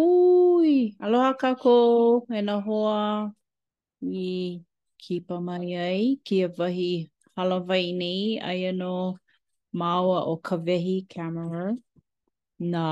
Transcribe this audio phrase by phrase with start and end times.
[0.00, 1.74] Hui, aloha kako,
[2.30, 3.32] e na hoa
[4.00, 4.62] i
[5.02, 6.90] kipa mai ai, kia wahi
[7.36, 9.18] halawai nei ai ano
[9.78, 11.74] māua o ka kawehi camera
[12.72, 12.84] na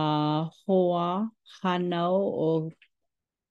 [0.67, 1.31] hoa
[1.63, 2.19] hanau
[2.49, 2.49] o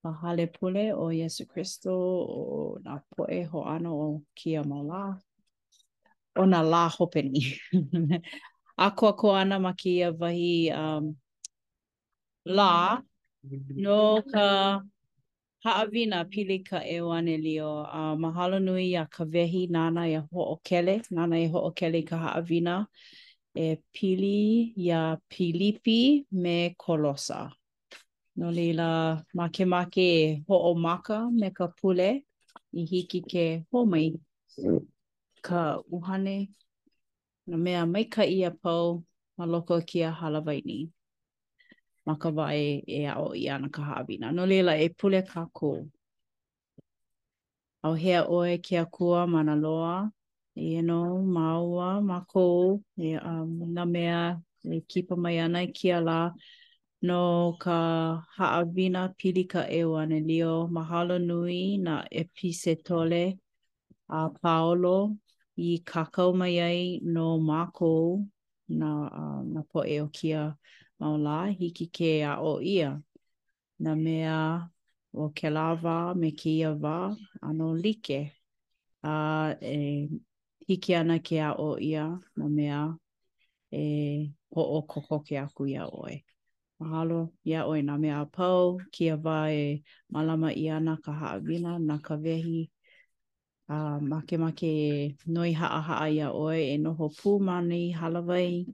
[0.04, 1.96] pahale pule o Yesu Christo
[2.36, 5.16] o na poe hoano o kia maula
[6.36, 7.56] o na la hopeni.
[8.86, 11.16] Ako ako ana ma kia wahi um,
[12.43, 13.14] la mm
[13.76, 14.82] no ka
[15.66, 17.84] haawina pili ka e wane lio.
[17.86, 20.96] Uh, mahalo nui a ka wehi nana e ho o kele.
[21.16, 22.86] Nana e ho o kele ka haawina.
[23.64, 27.52] E pili ia pilipi me kolosa.
[28.36, 32.26] No lila, make make e ho o maka me ka pule.
[32.78, 34.12] I hiki ke ho mai
[35.42, 36.50] ka uhane.
[37.48, 39.04] Na mea mai ka ia pau
[39.40, 40.90] maloko kia halawaini.
[42.05, 44.28] ma ka wae e a o i ana ka haawina.
[44.36, 45.72] No lela e pule ka kō.
[47.86, 49.95] Au hea oe ki a kua ma loa,
[50.56, 51.00] e no,
[51.36, 52.47] maua, aua, ma kō,
[52.97, 54.22] e um, na mea,
[54.64, 56.22] e kipa mai ana i e ki a la,
[57.08, 57.20] no
[57.64, 57.78] ka
[58.38, 63.23] haawina pili ka eo ane lio, mahalo nui na epise tole
[64.17, 64.97] a paolo
[65.58, 66.80] i kakau mai ai
[67.14, 67.92] no ma kō
[68.80, 68.88] na,
[69.19, 70.64] uh, na po eo ki a kua.
[71.00, 73.02] maula hiki ke a o ia.
[73.80, 74.70] Na mea
[75.14, 78.32] o ke lava me ke ia wā ano like.
[79.04, 80.10] A uh, e,
[80.68, 82.98] hiki ana ke a o ia na mea
[83.72, 86.24] e ho o koko ke aku ia oe.
[86.80, 92.00] Mahalo, ia oe na mea pau, kia wā e malama i ana ka haawina, na
[92.00, 92.70] ka wehi,
[93.70, 98.66] a uh, make make noi haa haa ia oe e noho pūmani halawai.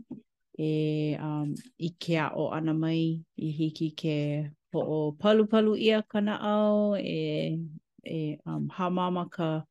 [0.60, 6.02] e um, i ke ao ana mai i hiki ke po o palu palu ia
[6.02, 7.58] kana au e,
[8.04, 9.64] e um, ha mama ka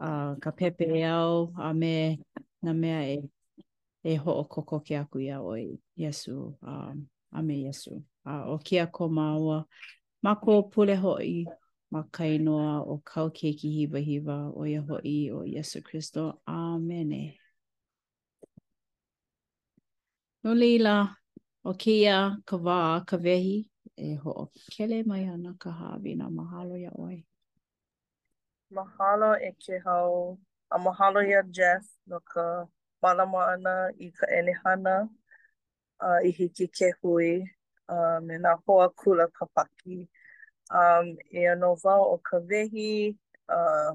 [0.00, 2.18] uh, ka pepe e au a me
[2.62, 3.18] na mea e
[4.04, 8.38] e ho o koko ke aku ia o i yesu um, a me yesu a
[8.46, 9.64] uh, o kia ko maua
[10.22, 11.44] ma ko pule hoi
[11.90, 17.39] ma kainoa o kau keiki hiva hiva o ia hoi o yesu kristo amene amene
[20.42, 21.02] No leila,
[21.68, 22.74] o keia, ka wā,
[23.04, 23.56] ka wehi,
[23.94, 27.26] e ho o kele mai ana ka hāwi mahalo ia oi.
[28.72, 30.38] Mahalo e ke hau,
[30.70, 32.64] a mahalo ia Jeff, no ka
[33.02, 35.10] malama ana i ka enehana,
[36.00, 37.44] uh, i hiki ke hui,
[37.90, 40.08] um, e nā hoa kula ka paki.
[40.72, 43.14] Um, e anō vau o ka wehi,
[43.52, 43.92] uh,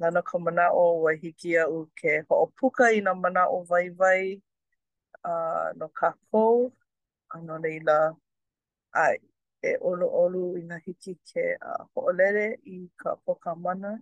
[0.00, 3.62] nana ka mana o wa hiki au ke ho o puka i na mana o
[3.62, 3.94] vaivai.
[3.96, 4.42] vai,
[5.24, 6.72] a no kākou,
[7.30, 7.98] a no leila,
[9.04, 9.16] ai,
[9.62, 13.98] e olo olu i nga hiki ke a uh, i ka poka mana.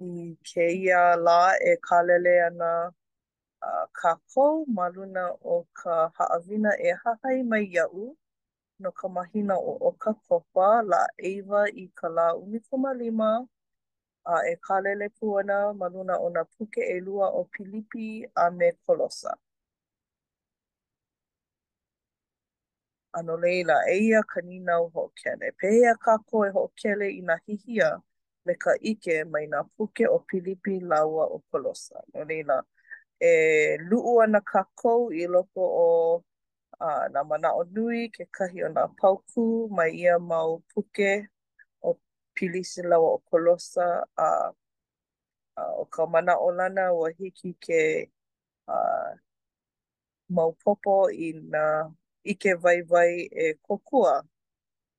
[0.00, 2.92] I ke ia la e kālele ana
[3.60, 8.16] a uh, ka kou maluna o ka haawina e hahai mai iau
[8.78, 13.46] no ka mahina o o ka kopa la eiva i ka la unikuma lima.
[14.24, 18.08] a e kālele kuana ma luna o nā puke e lua o Pilipi
[18.44, 19.32] a me Kolosa.
[23.18, 25.50] Ano leila, eia ka nina o hokele.
[25.62, 27.90] Pēia kā koe hokele i nā hihia
[28.46, 32.02] me ka ike mai nā puke o Pilipi laua o Kolosa.
[32.14, 32.58] No leila,
[33.30, 33.32] e
[33.90, 35.88] luu ana kā kou i loko o
[36.80, 41.12] uh, nā mana o nui ke kahi o nā pauku mai ia mau puke
[42.38, 44.50] pilisi lawa o kolosa a
[45.56, 48.10] a o ka mana o lana o hiki ke
[48.68, 48.76] a
[50.30, 51.90] maupopo i nga
[52.24, 54.22] ike vai vai e kokua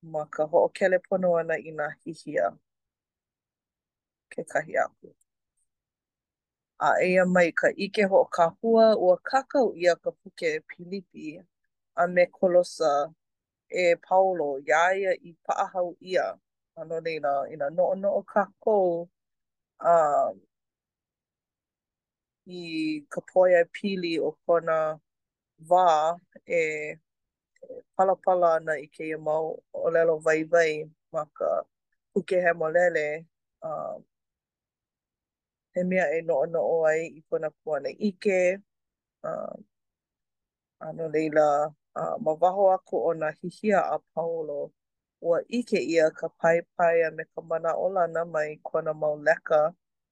[0.02, 2.52] ma ka ho'o kele pono ana i nga hihia
[4.32, 5.16] ke kahi aku.
[6.80, 10.60] A eia mai ka ike ho'o ka hua ua kakau i a ka puke e
[10.68, 11.40] pilipi
[11.96, 12.92] a me kolosa
[13.82, 16.36] e paolo iaia i paahau ia.
[16.76, 18.72] ano ni na, ina noo noo kako
[19.92, 20.36] um,
[22.48, 22.60] i
[23.12, 24.76] ka poia e pili o kona
[25.70, 25.80] va
[26.46, 26.64] e, e
[27.96, 28.16] pala
[28.58, 29.48] ana i ke mau
[29.86, 30.72] o lelo vai vai
[31.14, 31.50] ma ka
[32.20, 33.00] uke he mo lele
[33.70, 33.98] um,
[35.74, 38.38] he mea e noo noo ai i kona kuana ike
[39.30, 39.58] um,
[40.86, 41.46] ano leila
[42.00, 44.54] uh, ma waho aku o na hihia a Paolo
[45.22, 46.28] ua ike ia ka
[46.76, 49.62] pai a me ka mana olana mai kona mau leka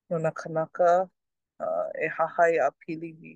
[0.09, 0.91] no na kanaka
[1.63, 3.33] uh, e hahai a piliwi.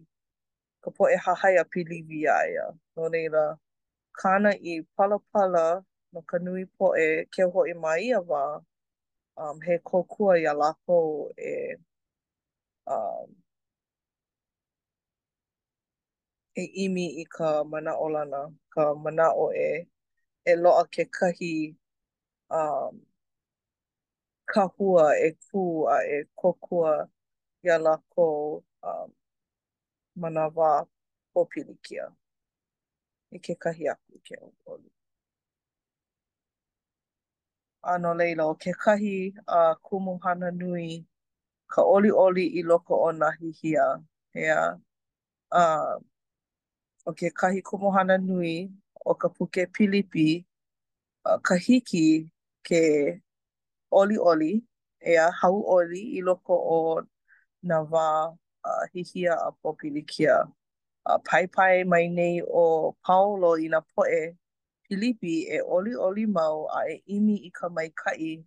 [0.84, 2.66] Ka po e hahai a piliwi a ia.
[2.96, 3.46] No neila,
[4.20, 5.68] kāna i palapala
[6.14, 8.44] no ka nui po e ke ho i mai ia wā,
[9.42, 10.98] um, he kōkua i a lako
[11.52, 11.54] e
[12.88, 13.30] um,
[16.64, 18.42] e imi i ka mana olana,
[18.74, 19.88] ka mana o e
[20.46, 21.54] e loa ke kahi
[22.50, 22.94] um,
[24.52, 25.62] kahua e kū
[25.96, 26.94] a e kokua
[27.66, 29.10] ia lākou um,
[30.22, 30.72] mana wā
[31.34, 32.06] pōpilikia
[33.38, 34.36] i ke kahi aku ke
[34.72, 34.90] olu.
[37.92, 39.16] A leila o ke kahi
[39.60, 40.90] a uh, kumuhana nui
[41.72, 43.88] ka oli oli i loko o na hihia.
[44.36, 44.62] Hea,
[45.60, 45.96] uh,
[47.10, 48.54] o ke kahi kumuhana nui
[49.06, 50.46] o ka puke pilipi
[51.26, 52.30] a uh, ka hiki
[52.64, 53.18] ke
[53.92, 54.62] oli-oli,
[55.02, 56.80] e a hau oli i loko o
[57.64, 58.34] na wā
[58.66, 60.46] uh, hihia a popilikia.
[61.06, 61.18] Uh,
[61.52, 64.38] pai mai nei o Paolo i na poe,
[64.92, 68.44] Pilipi e oli-oli mau a e imi i ka mai kai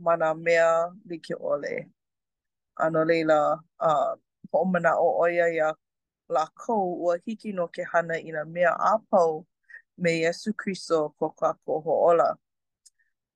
[0.00, 1.84] ma na mea like ole.
[2.80, 4.14] Ano leila, uh,
[4.52, 5.74] o mana o oia ia
[6.28, 9.44] la kou ua hiki no ke hana i na mea a pau
[9.98, 12.36] me Yesu Kristo ko ka ko hoʻola.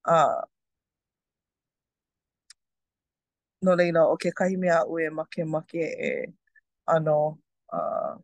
[0.05, 0.43] Uh,
[3.65, 5.75] no leila, o ke kahi mea ue make make
[6.09, 6.11] e
[6.89, 7.39] ano
[7.73, 8.15] uh,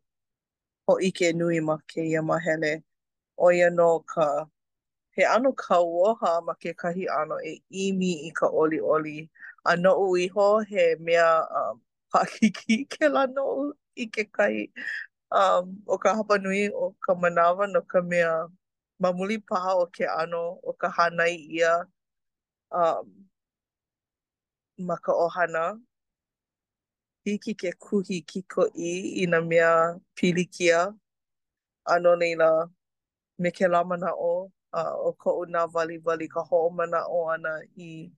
[0.88, 2.82] ho ike nui ma ke ia mahele.
[3.38, 4.44] O ia no ka
[5.17, 9.31] he ano ka uoha ma ke kahi ano e imi i ka oli oli.
[9.64, 11.82] A no u ho he mea um,
[12.12, 14.69] pakiki ke la no i kai
[15.32, 18.31] um, o ka hapa nui o ka manawa no ka mea
[19.02, 21.75] mamuli paha o ke ano o ka hanai ia
[22.70, 23.06] um,
[24.87, 25.64] ma ka ohana
[27.25, 28.62] hiki ke kuhi ki ko
[28.93, 29.73] i i na mea
[30.17, 30.81] pilikia
[31.93, 32.50] ano neina
[33.38, 34.35] me ke lama na o
[34.76, 38.11] uh, o ko una na wali wali ka ho mana o ana i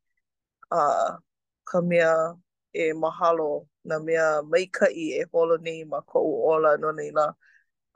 [0.70, 1.19] uh,
[1.64, 2.34] ka mea
[2.72, 7.26] e mahalo na mea maikai e holo nei ma kou ola no nei la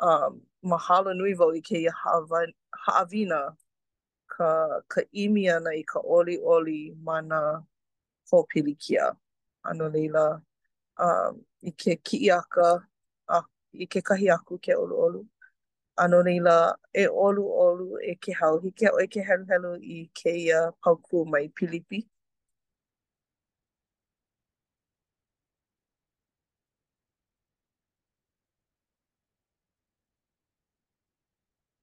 [0.02, 0.40] um,
[0.70, 1.92] mahalo nui vau i keia
[2.86, 3.38] haawina
[4.32, 4.48] ka,
[4.92, 7.40] ka imi ana i ka oli oli ma na
[8.32, 9.16] hōpilikia.
[9.68, 10.24] Ano leila,
[10.98, 12.68] um, i ke kiaka,
[13.28, 13.38] a,
[13.82, 15.20] i ke kahi aku ke olu olu.
[15.96, 19.72] Ano leila, e olu olu e ke hau, hi ke hau e ke helu helu
[19.96, 22.04] i keia pauku mai pilipi.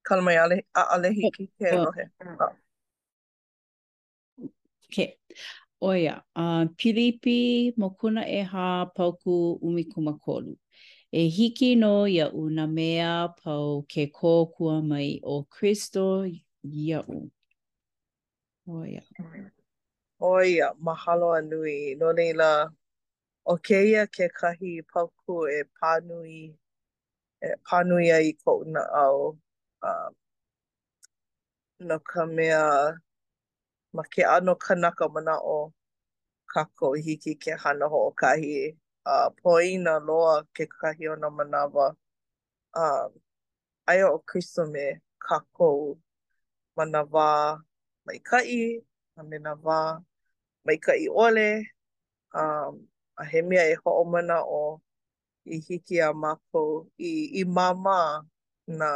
[0.06, 2.04] kala mai ale, a ale hi ki ke rohe.
[2.32, 2.50] Oh.
[4.40, 4.50] Mm.
[4.88, 5.08] Ok.
[5.82, 10.56] Oia, uh, Pilipi mokuna e ha pauku umikumakolu.
[11.12, 16.06] E hiki no ya una mea pau ke kō kua mai o Kristo
[16.64, 17.32] ia u.
[18.68, 19.02] Oia.
[19.20, 19.50] Mm.
[20.22, 21.96] Oia, mahalo anui.
[22.00, 22.70] No neila,
[23.46, 26.56] o ke ia ke kahi pauku e panui
[27.42, 29.38] e panui ai kou na au
[29.90, 30.12] um,
[31.88, 32.62] no ka mea
[33.96, 35.60] ma ke ano kanaka mana o
[36.52, 38.56] kako hiki ke hana ho o kahi
[39.12, 41.86] a uh, poina loa ke kahi o mana manawa
[42.82, 43.10] um,
[43.90, 44.86] aia o kristo me
[45.28, 45.70] kako
[46.78, 47.28] manawa
[48.06, 48.56] maikai
[49.20, 49.80] a me na wā
[50.66, 51.52] maikai ole
[52.40, 52.74] um,
[53.22, 54.64] a he mea e ho mana o
[55.54, 56.64] i hiki a mako
[57.10, 58.00] i, i mama
[58.80, 58.92] na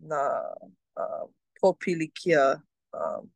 [0.00, 0.42] na
[0.96, 1.28] uh,
[1.62, 2.62] pōpili kia
[2.92, 3.30] uh, um,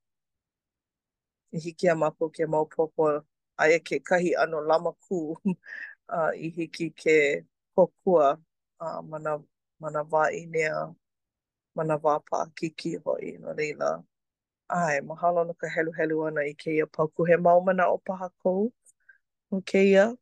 [1.53, 3.25] e hiki a mako ke maupopo
[3.59, 5.35] a e ke kahi ano lama kū
[6.09, 7.45] uh, i hiki ke
[7.77, 8.39] kokua
[8.81, 9.39] uh, mana,
[9.81, 10.95] mana wā inea,
[11.75, 14.03] mana wā pā kiki hoi no reila.
[14.69, 17.99] Ai, mahalo no ka helu helu ana i ke ia pau kuhe mau mana o
[17.99, 18.73] paha kou.
[19.75, 20.13] yeah.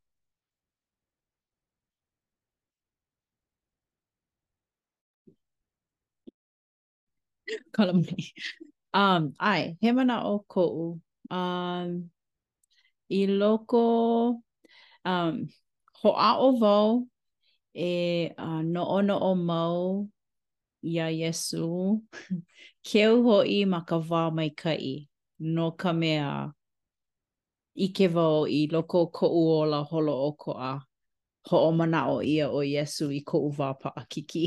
[7.76, 8.24] kala mai.
[8.94, 10.98] Um, ai, he mana o kou.
[11.30, 12.10] Um,
[13.12, 14.38] I loko,
[15.04, 15.34] um,
[16.02, 17.06] ho a o vau
[17.74, 20.06] e uh, no o no o mau
[20.84, 22.00] i a Yesu.
[22.84, 25.06] Keu ho i ma ka wā mai kai
[25.38, 26.50] no ka mea
[27.74, 30.72] i ke vau i loko ko u uola holo o ko a
[31.50, 34.46] ho o mana o ia o Yesu i ko uwa pa a kiki.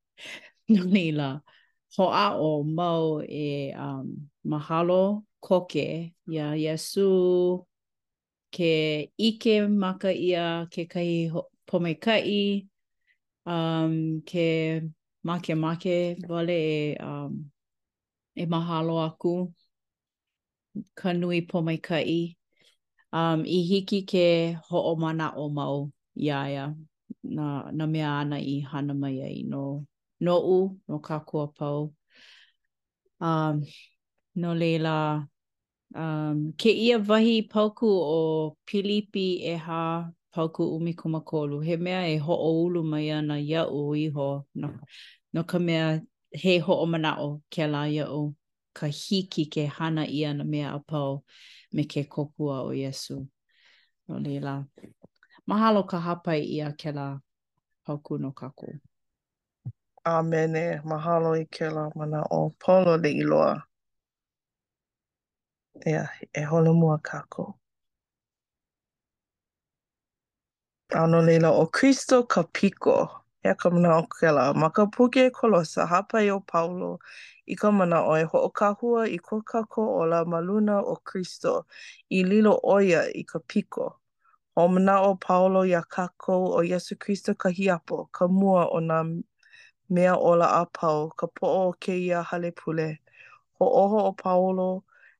[0.68, 1.34] no nila.
[1.44, 1.61] Mm.
[1.96, 7.66] hoa o mau e um, mahalo koke ya Yesu
[8.52, 11.28] ke ike maka ia ke kai
[11.68, 12.66] pomekai
[13.46, 14.80] um, ke
[15.24, 16.62] make make wale
[16.96, 17.50] e, um,
[18.34, 19.52] e mahalo aku
[20.96, 22.36] ka nui pomekai
[23.12, 26.66] um, i hiki ke hoomana o mau ia ia
[27.22, 29.84] na, na mea ana i hana mai ai no
[30.22, 31.92] no'u no kākua pau.
[33.20, 33.62] Um,
[34.34, 35.26] no leila,
[35.94, 41.62] um, ke ia vahi pauku o Pilipi e ha pauku umikumakolu.
[41.64, 44.72] He mea e ho'o ulu mai ana ia u iho no,
[45.32, 46.00] no ka mea
[46.34, 48.34] he ho'o mana'o ke la ia u.
[48.74, 51.22] Ka hiki ke hana ia na mea a pau
[51.72, 53.28] me ke kokua o Yesu.
[54.08, 54.64] No leila.
[55.46, 57.18] Mahalo ka hapai ia ke la
[57.86, 58.80] pauku no kākua.
[60.04, 63.52] Amene, mahalo i ke la mana o Paulo le iloa.
[66.34, 67.58] e holo mua kako.
[70.94, 73.10] Ano leila o Kristo ka piko.
[73.46, 76.98] Ea ka mana o ke la maka puke e kolosa hapa i o Paulo.
[77.46, 81.66] I ka mana o e hoʻokahua i ko kako o la maluna o Kristo.
[82.10, 84.00] I lilo oia i ka piko.
[84.56, 89.22] O mana o Paulo ia kako o Yesu Kristo ka hiapo, ka mua o na
[89.92, 92.88] mea ola a pau ka po'o o keia hale pule.
[93.60, 94.70] Ho oho o paolo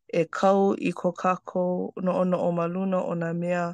[0.09, 1.65] e kau i ko kako
[2.05, 3.65] no ono o maluna o na mea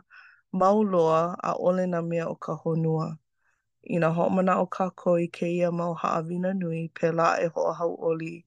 [0.61, 3.09] mauloa a ole na mea o ka honua.
[3.91, 7.95] I na hoa o kako i keia mau haawina nui pe la e hoa hau
[8.11, 8.45] oli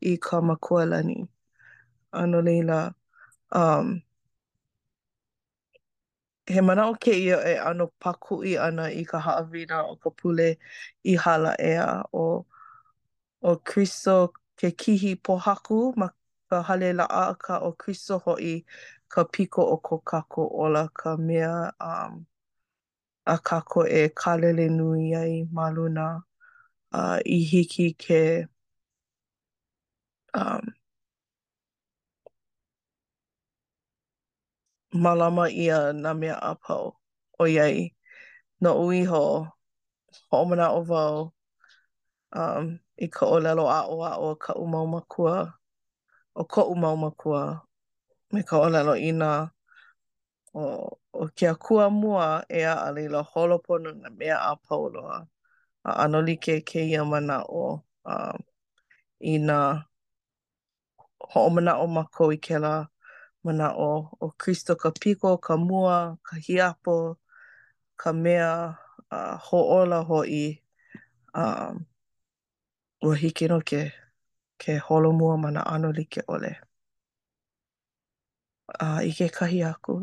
[0.00, 1.28] i ka makualani.
[2.12, 2.94] Ano leila,
[3.52, 4.00] um,
[6.46, 10.48] he mana o ke ia e ano pakui ana i ka haawina o ka pule
[11.12, 12.46] i hala ea o
[13.50, 16.08] o Kristo ke kihi pohaku ma
[16.50, 18.64] ka hale laa ka o Kristo hoi
[19.08, 22.26] ka piko o ko kako ola ka mea um,
[23.34, 26.06] a kako e kalele nui ai maluna
[26.94, 28.22] uh, i hiki ke
[30.34, 30.71] um,
[34.92, 36.94] malama ia na mea apau
[37.40, 37.96] o iei.
[38.60, 39.48] No ui ho,
[40.30, 41.32] ho o
[42.34, 45.54] um, i ka o lelo a o a o ka umau makua,
[46.34, 47.60] o ko umau makua,
[48.32, 49.50] me ka o lelo i nga
[50.54, 55.26] o, o kia kua mua e a alila holopono na mea a pauloa
[55.84, 58.38] a anolike ke ia mana o um,
[59.24, 59.84] i nga
[61.30, 62.86] ho o mana o i ke la
[63.44, 67.18] mana o, o Kristo ka piko, ka mua, ka hiapo,
[67.98, 68.52] ka mea,
[69.10, 70.46] a uh, ho ola ho i
[71.36, 71.84] um,
[73.02, 73.82] o hiki no ke,
[74.58, 76.52] ke holo mua mana ano like ole.
[78.78, 79.96] A uh, ike kahi aku.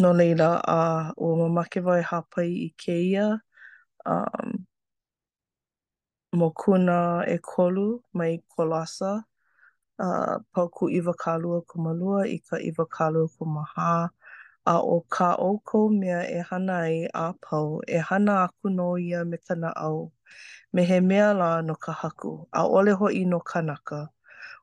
[0.00, 3.26] No leila, a uh, ua mamake vai e hapai i ke ia,
[4.06, 4.52] um,
[6.38, 6.96] mo kuna
[7.28, 7.84] e kolu
[8.18, 9.20] mai kolasa, e kolu mai kolasa,
[9.98, 14.08] a pau i iwa kālua ku malua i ka iwa kālua ku maha.
[14.64, 19.24] A o ka oko mea e hana ai a pau, e hana aku no ia
[19.26, 20.12] me ka na au.
[20.72, 24.06] Me he mea la no ka haku, a ole i no kanaka.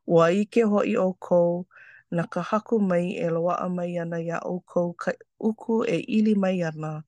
[0.08, 1.66] Ua ike hoi o kou,
[2.10, 6.34] na ka haku mai e loaa mai ana ia o kou ka uku e ili
[6.34, 7.04] mai ana.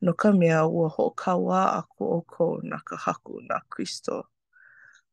[0.00, 4.28] No ka mea ua ho ka wa aku o kou na ka haku na Kristo.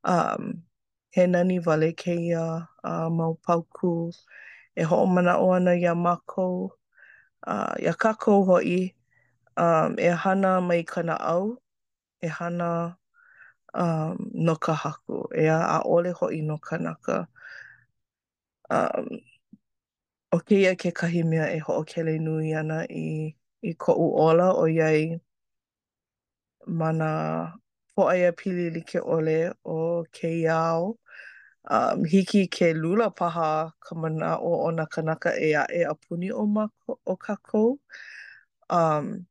[0.07, 0.63] Um,
[1.17, 2.41] he nani wale kēia
[2.85, 4.11] a mau pauku
[4.79, 6.67] e ho'o mana o ana ia mākou
[7.41, 8.75] a uh, ia kākou hoi
[9.57, 11.49] um, e hana mai kana au
[12.21, 12.67] e hana
[13.73, 14.13] um,
[14.49, 17.17] no ka haku e a, a ole hoi no kanaka
[18.69, 19.09] um,
[20.37, 21.81] o kēia ke kahi mea e ho'o
[22.27, 23.33] nui ana i,
[23.71, 25.17] i ko'u ola o iai
[26.67, 27.55] mana
[27.95, 30.93] po aia pili like ole o kei ao.
[31.71, 35.93] um, hiki ke lula paha ka mana o o na kanaka e a e a
[36.41, 37.79] o, ma, o ka kou.
[38.69, 39.25] Um,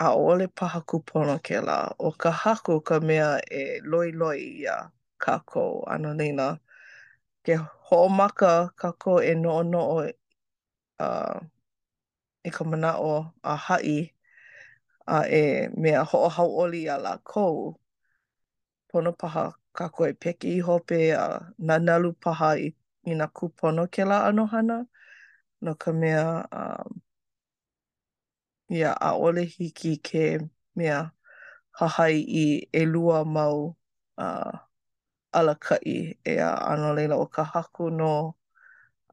[0.00, 1.92] a ole paha kupono ke la.
[1.98, 5.84] O ka haku ka mea e loi loi ia ka kou.
[5.86, 6.58] Ano na
[7.44, 7.56] ke
[7.88, 9.98] ho'omaka ka kou e no no o
[11.00, 11.38] uh,
[12.44, 14.10] e ka mana o a hai
[15.06, 15.42] a e
[15.82, 17.78] mea ho'ohau oli ia la ko.
[18.94, 19.44] pono paha
[19.76, 21.26] ka koe peke i hope a
[21.66, 22.68] nanalu paha i,
[23.10, 24.86] i na kupono ke la anohana.
[25.64, 27.00] No ka mea, um,
[28.70, 30.24] ia a ole hiki ke
[30.76, 31.10] mea
[31.80, 32.44] hahai i
[32.82, 33.76] elua mau
[34.18, 34.52] uh,
[35.34, 38.36] alakai e a ano leila o ka haku no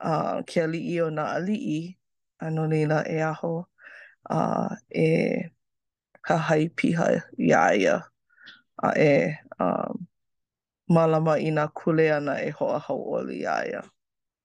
[0.01, 1.97] uh, ke alii o na alii
[2.39, 3.53] ano leila e aho
[4.29, 4.69] uh,
[5.05, 5.07] e
[6.21, 7.07] ka hai piha
[7.37, 7.95] ia ia
[8.87, 9.13] a e
[9.61, 10.07] um,
[10.89, 13.81] malama i nga kule ana e hoa hau oli a ia.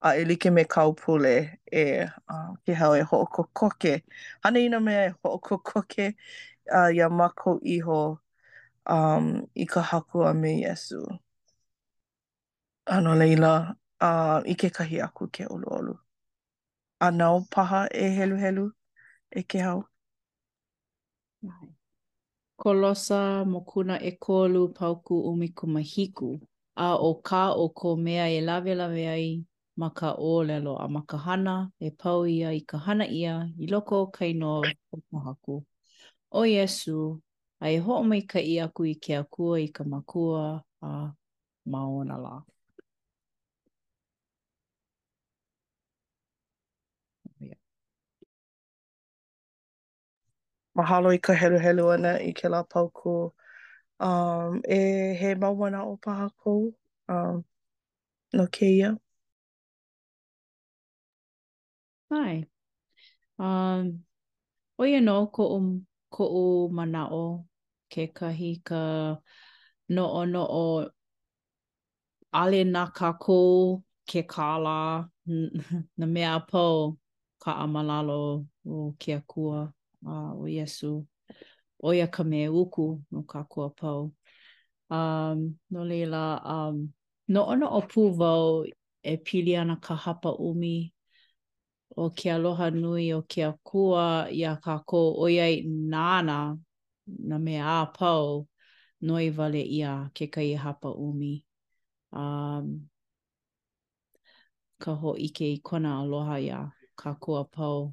[0.01, 1.35] A e like me kau pule
[1.73, 1.83] e
[2.35, 3.95] uh, ke hau e hoa kokoke.
[4.43, 6.07] Hane ina mea e hoa kokoke
[6.79, 7.99] uh, ia mako iho
[8.91, 11.01] um, i ka haku a me Yesu.
[12.87, 13.53] Ano leila,
[14.01, 15.95] uh, i ke kahi aku ke olu olu.
[17.01, 18.71] A nao paha e helu helu
[19.31, 19.85] e ke hau.
[21.43, 21.76] Mm -hmm.
[22.61, 26.31] kolosa mo kuna e kolu pauku umi kumahiku
[26.85, 29.31] a o ka o ko mea e lawe lawe ai
[29.81, 33.35] ma ka o lelo a ma ka hana e pau ia i ka hana ia
[33.61, 35.55] i loko kai no o kumahaku.
[36.33, 36.99] O Yesu,
[37.61, 40.45] a e ho mai ka i aku i ke akua i ka makua
[40.89, 41.13] a
[41.71, 42.35] maona la.
[50.79, 53.11] mahalo i ka heluhelu ana i ke la pauku.
[54.05, 54.79] Um, e
[55.21, 56.61] he mau ana o paha kou
[57.13, 57.35] um,
[58.37, 58.91] no ke ia.
[62.13, 62.37] Ai.
[63.41, 63.79] Um,
[64.81, 65.61] o ia no ko o,
[66.15, 66.43] ko o
[66.79, 67.25] mana o
[67.93, 68.83] ke kahi ka
[69.95, 70.65] no o no o
[72.41, 74.77] ale na ka kou ke kāla
[75.99, 76.77] na mea pau
[77.43, 78.21] ka amalalo
[78.71, 79.65] o kia akua.
[80.07, 81.05] a o Yesu
[81.83, 84.13] o ia ka me uku no ka kua pau.
[84.89, 86.93] Um, no leila, um,
[87.29, 88.65] no ono o pū vau
[89.05, 90.93] e pili ana ka hapa umi
[91.97, 96.57] o ke aloha nui o ke akua i a ka kō oiai nana
[97.07, 98.47] na me a pau
[99.01, 101.43] noi vale i a ke kai hapa umi.
[102.13, 102.89] Um,
[104.79, 106.63] ka ho ike i kona aloha i a
[106.97, 107.93] ka kua pau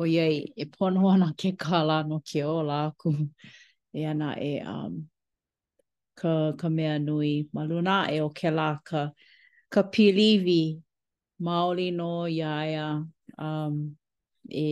[0.00, 3.08] o iei e pono ana ke kala no ke o la aku
[3.92, 4.92] e ana e um,
[6.18, 6.28] ka,
[6.60, 9.00] ka mea nui ma luna e o ke la ka,
[9.72, 10.60] ka piliwi
[11.44, 12.86] maoli no ia ia
[13.44, 13.74] um,
[14.48, 14.66] e,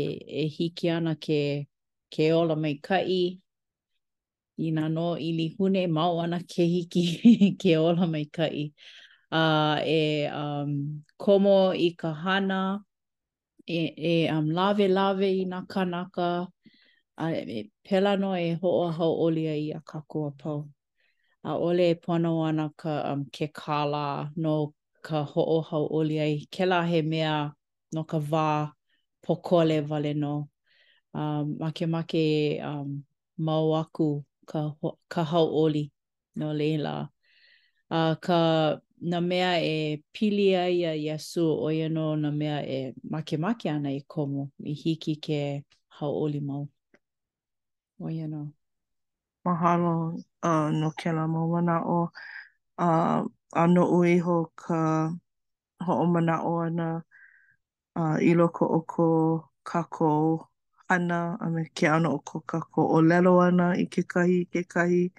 [0.46, 1.36] e hiki ana ke
[2.12, 3.12] ke ola mai kai
[4.64, 7.02] i nā no i li hune mau ana ke hiki
[7.62, 8.58] ke ola mai kai
[9.36, 10.00] uh, e
[10.40, 10.70] um,
[11.20, 12.80] komo i ka hana
[13.68, 16.48] e, e um, lawe lawe i nā kanaka,
[17.18, 20.68] a e pela no e hoa hau oli ai a kakua pau.
[21.44, 26.46] A ole e pono ana ka um, ke kāla no ka hoa hau oli ai,
[26.50, 27.52] ke la he mea
[27.92, 28.72] no ka vā
[29.24, 30.48] pokole vale no.
[31.14, 33.02] Um, make make um,
[33.38, 34.72] mau aku ka,
[35.10, 35.90] ka hau oli
[36.36, 37.08] no leila.
[37.90, 43.70] Uh, ka na mea e pili ai a Yesu o no na mea e makemake
[43.70, 46.68] ana i komo i hiki ke hauoli mau.
[48.00, 48.52] O no.
[49.44, 52.10] Mahalo uh, no ke la maumana o
[52.78, 53.22] uh,
[53.54, 55.12] ano uiho ka
[55.82, 57.02] hoomana o ana
[57.96, 60.48] uh, i loko o ko kako
[60.88, 64.62] ana a me ke ano o ko kako o lelo ana i ke kahi ke
[64.64, 65.10] kahi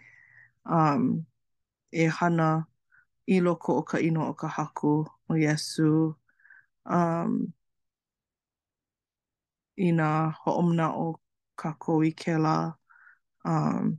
[0.65, 1.25] um,
[1.91, 2.65] e hana
[3.35, 4.89] i loko o ka ino o ka haku
[5.31, 5.85] o Yesu.
[6.89, 7.33] Um,
[9.87, 10.07] i nā
[10.43, 11.07] hoomna o
[11.63, 12.55] ka koi ke la
[13.51, 13.93] um,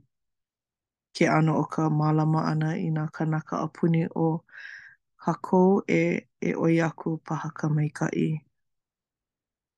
[1.15, 4.27] ke ano o ka malama ana i nā kanaka apuni o
[5.23, 6.03] ka kou e,
[6.49, 8.27] e oi aku paha ka meikai.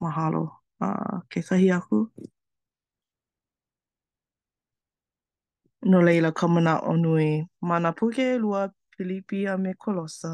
[0.02, 0.40] Mahalo.
[0.82, 1.96] Uh, ke kahi aku?
[5.92, 7.28] No leila ka mana o nui.
[7.70, 8.62] Mana puke lua
[9.04, 10.32] Filipi a me Kolosa,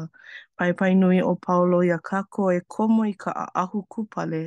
[0.56, 3.30] paipai nui o Paolo ia kako e komo i ka
[3.62, 4.42] ahu kupale,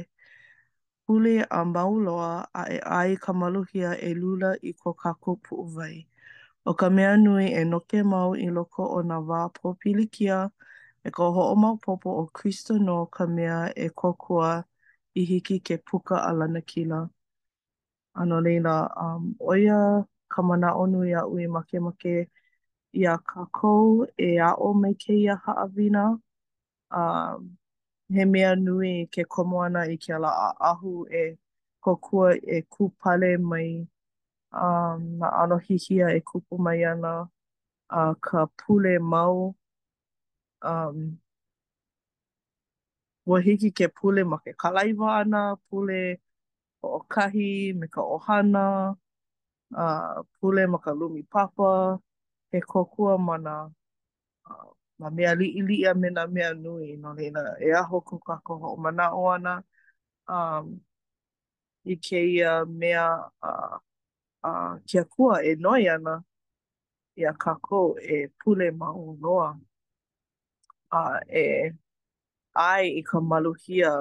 [1.07, 5.97] hule a mauloa a e ai ka maluhia e lula i ko kako puuwai.
[6.63, 10.37] O ka mea nui e noke mau i loko o na wā pōpilikia
[11.03, 14.53] e ka ho'o mau popo o Kristo no ka mea e kokoa
[15.19, 16.61] i hiki ke puka a lana
[18.19, 22.29] Ano leila, um, oia ka mana onu ia ui make make
[22.93, 26.03] ia kākou e a'o mai ke ia ha'awina.
[26.97, 27.57] Um,
[28.13, 31.23] he mea nui ke komo ana i ke ala a ahu e
[31.85, 37.13] kokua e kūpale mai a um, na ano hihia e kupu mai ana
[37.99, 39.55] a ka pule mau.
[40.61, 41.17] Um,
[43.25, 46.19] Ua hiki ke pule ma ke kalaiwa ana, pule
[46.83, 48.63] o okahi me ka ohana,
[49.75, 51.69] uh, pule ma ka lumi papa.
[52.53, 53.53] he kokua mana
[54.49, 58.61] uh, ma mea liʻiliʻi a me nā mea nui no leila e aho ko kākou
[58.61, 59.53] hoʻomanaʻo ana
[60.33, 60.67] um,
[61.93, 63.05] i kēia mea
[63.49, 63.77] uh,
[64.49, 66.13] uh, ke akua e noi ana
[67.21, 69.49] ia kākou e pule ma o loa
[70.99, 71.73] a uh, e
[72.65, 73.91] ai i ka maluhia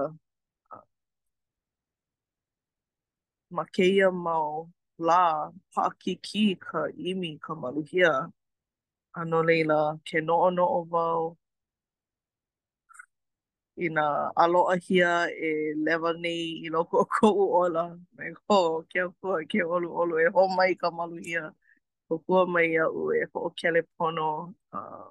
[0.73, 0.85] uh,
[3.57, 4.69] ma kēia mau
[5.09, 5.49] la
[5.99, 8.13] ki ka imi ka maluhia
[9.19, 9.77] ano leila,
[10.09, 11.37] ke noo noo wau.
[13.85, 14.05] I nga
[14.43, 15.11] aloa hia
[15.49, 15.51] e
[15.85, 17.85] lewa nei i loko o kou ola.
[18.17, 18.59] Me ho,
[18.91, 21.45] ke a kua, ke olu olu e ho mai ka malu ia.
[22.07, 24.29] Ko kua mai ia u e ho o kele pono.
[24.77, 25.09] Uh,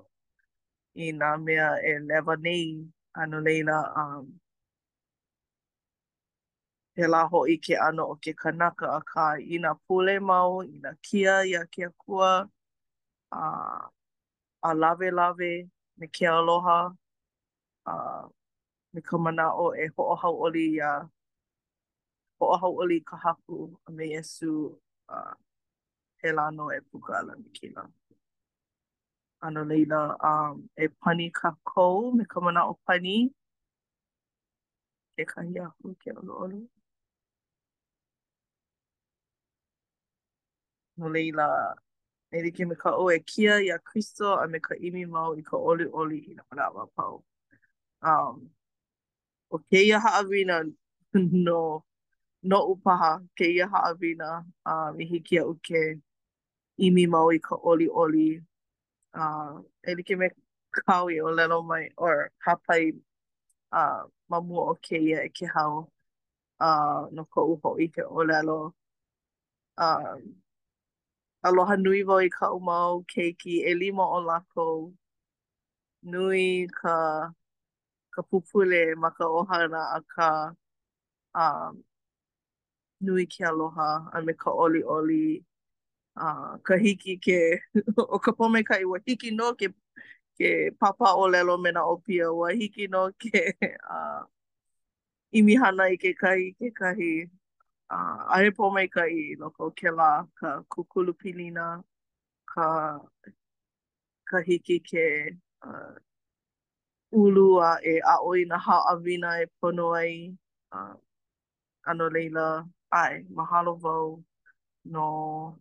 [1.06, 2.68] I nga mea e lewa nei,
[3.20, 4.26] ano leila, um,
[6.96, 10.60] he la ho i ke ano o ke kanaka a ka i nga pule mau,
[10.74, 12.32] i nga kia i a ke kua.
[13.32, 13.80] a
[14.64, 15.68] a lave lave
[15.98, 16.92] me ke aloha
[17.86, 17.94] a
[18.94, 20.92] me ka manao e ho'ohau oli ia
[22.42, 24.52] ho'ohau oli ka hapu a me Yesu
[25.10, 25.18] a
[26.22, 27.84] he lano e puka ala me kila
[29.44, 32.40] ano leila a um, e pani ka kou me ka
[32.70, 33.32] o pani
[35.18, 36.60] e kahi ahu ke olo olo
[40.98, 41.48] no leila
[42.34, 45.42] e like me ka o e kia ia kristo a me ka imi mau i
[45.42, 47.24] ka oli oli i na mana wa pau.
[48.02, 48.50] Um,
[49.52, 50.64] o ke ia haawina
[51.14, 51.84] no,
[52.44, 56.00] no upaha ke ia haawina um, i hiki au ke
[56.80, 58.40] imi mau i ka oli oli.
[59.14, 60.30] Uh, um, e like me
[60.88, 62.94] kaui o lelo mai or hapai
[63.76, 65.76] uh, mamua o ke ia e ke hao
[66.64, 68.62] uh, no ka uho i ke o lelo.
[69.78, 70.32] Um,
[71.48, 74.76] Aloha nui wau i ka umau keiki e lima o lakou
[76.12, 76.46] nui
[76.80, 76.96] ka
[78.14, 80.30] ka pupule ma ka ohana a ka
[81.44, 81.74] um,
[83.06, 85.30] nui ke aloha a me ka oli-oli
[86.18, 87.38] uh, ka hiki ke
[87.98, 89.68] o ka pome ka iwa hiki no ke
[90.38, 90.48] ke
[90.80, 93.46] papa o lelo me na opia wa hiki no ke
[93.98, 94.22] uh,
[95.34, 97.41] imihana i kai ke kahi, ke kahi.
[97.92, 101.84] uh, are po mai ka i loko ke la ka kukulu pilina,
[102.48, 102.98] ka,
[104.30, 105.36] ka hiki ke
[105.68, 105.96] uh,
[107.12, 110.32] ulu a e oi na haawina e pono ai.
[110.72, 110.96] Uh,
[111.84, 114.24] ano leila, ai, mahalo vau
[114.86, 115.60] no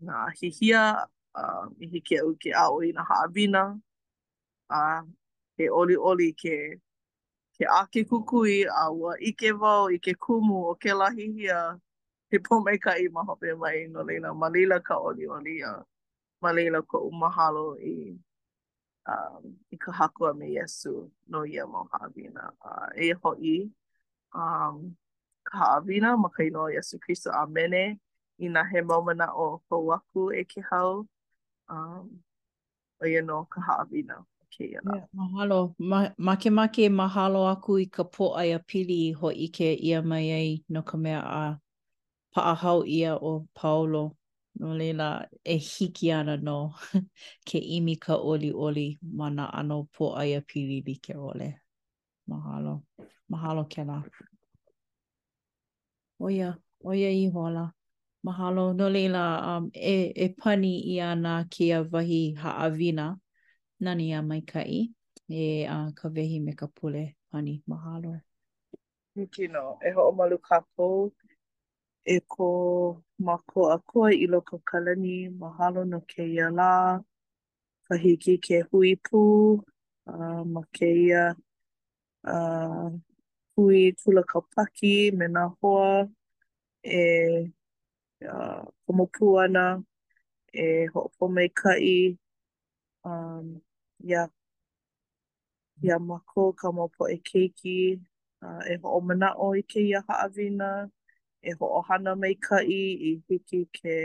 [0.00, 2.52] na hihia uh, i hiki au ke
[2.92, 3.80] na haawina.
[4.68, 5.02] A uh,
[5.56, 6.76] e oli oli ke
[7.56, 11.58] ke ake kukui a ua ike wau i ke kumu o ke lahi hia
[12.30, 15.72] he po mai ka i mahope mai no leila ma leila ka oli oli a
[16.42, 17.96] ma leila ko u mahalo i
[19.12, 19.42] um,
[19.74, 20.92] i ka haku a me Yesu
[21.32, 23.58] no ia mau haavina a uh, e ho i
[24.40, 24.76] um,
[25.48, 27.82] ka haavina ma ka inoa Yesu kristo a mene
[28.44, 30.92] i na he maumana o ka waku e ke hau
[31.72, 32.06] um,
[33.02, 34.16] o ia no ka haavina.
[34.54, 34.94] kēia lā.
[34.98, 35.56] Yeah, mahalo.
[35.78, 40.02] Ma make make mahalo aku i ka po ai a pili i ho ike ia
[40.02, 41.58] mai ai no ka mea a
[42.34, 44.16] paahau ia o Paolo.
[44.58, 46.74] No leila, e hiki ana no
[47.46, 51.60] ke imi ka oli oli mana ano po ai a pili li ke ole.
[52.28, 52.82] Mahalo.
[53.30, 54.02] Mahalo ke lā.
[56.20, 57.66] Oia, oia i hola.
[58.24, 58.72] Mahalo.
[58.72, 63.10] No leila, um, e, e pani i ana ki a vahi haawina.
[63.12, 63.25] Mahalo.
[63.80, 64.88] nani a mai kai
[65.28, 68.20] e uh, ka wehi me ka pule pani mahalo.
[69.16, 71.12] Hiki no, e ho o malu ka po,
[72.06, 76.98] e ko mako a koe i loko kalani, mahalo no ke ia la,
[77.88, 79.62] ka hiki ke hui pu,
[80.12, 81.24] uh, ma ke ia
[82.32, 82.88] uh,
[83.56, 86.08] hui tula ka paki me nā hoa,
[86.84, 87.52] e
[88.28, 89.68] uh, komopu ana,
[90.52, 92.16] e ho o pomei kai,
[93.04, 93.56] um,
[94.04, 94.28] ia
[95.82, 96.04] ia mm.
[96.08, 97.76] mako ka mopo e keiki
[98.46, 100.00] uh, e ho'o mana'o i ke ia
[101.48, 103.96] e ho'o hana mai ka'i i hiki ke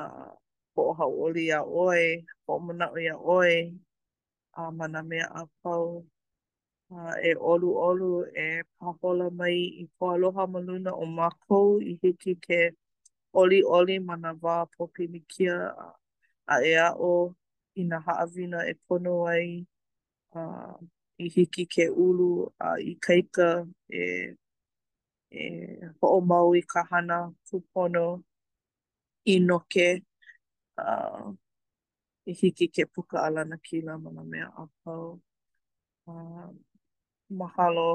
[0.00, 0.30] uh,
[0.74, 2.06] ho'o hau'oli a oe
[2.46, 3.56] ho'o mana'o i a oe
[4.58, 5.86] a uh, mana mea a pau
[6.92, 8.10] uh, e olu olu
[8.46, 11.58] e pahola mai i ko aloha maluna o mako
[11.90, 12.60] i hiki ke
[13.40, 15.04] oli oli mana wā popi
[15.54, 15.58] a,
[16.52, 17.14] a e a o
[17.78, 19.66] i nā haʻawina e pono ai
[20.40, 20.44] a
[21.20, 22.30] i hiki ke ulu
[22.66, 23.48] a i kaika
[24.02, 24.06] e
[25.30, 25.48] e
[26.02, 27.18] hoʻomau i ka hana
[27.50, 28.06] kūpono
[29.34, 29.88] i noke
[30.88, 30.92] a
[32.26, 35.20] i hiki ke puka na kila ma nā mea a pau.
[36.06, 36.12] A,
[37.38, 37.90] mahalo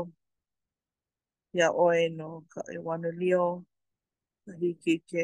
[1.57, 3.45] ia oe no ka e wanu lio
[4.47, 5.23] a hiki ke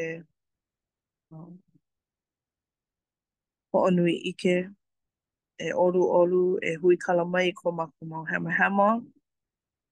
[3.73, 4.53] hoʻonui ʻike,
[5.57, 8.87] e ʻoluʻolu, e hui kala mai ko mākou mau hemahema,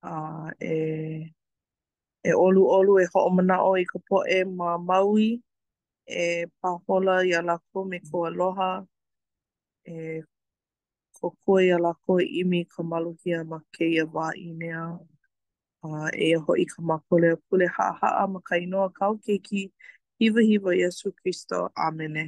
[0.10, 0.16] a
[0.60, 0.74] e
[2.30, 5.30] e ʻoluʻolu e hoʻomanaʻo i ka poʻe ma Maui,
[6.24, 6.26] e
[6.60, 8.70] pāhola iā lākou me kou aloha,
[9.88, 9.96] e
[11.20, 14.82] kōkua iā lākou e ʻimi i ka maluhia ma kēia wā inea,
[15.88, 19.72] a e ia hoʻi ka mākou leapule haʻahaʻa ma ka inoa kau keiki,
[20.20, 21.72] hiwahiwa Iesu Kristo.
[21.86, 22.26] Āmene.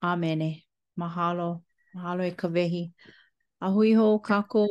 [0.00, 0.64] Amene.
[0.96, 1.62] Mahalo.
[1.94, 2.92] Mahalo e ka wehi.
[3.60, 4.66] A hui hou kako.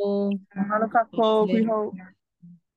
[0.58, 1.46] Mahalo kako.
[1.46, 1.86] Hui hou.